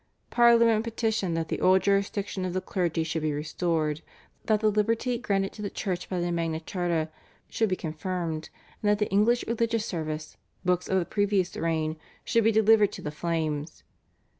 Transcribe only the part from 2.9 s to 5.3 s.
should be restored, that the liberty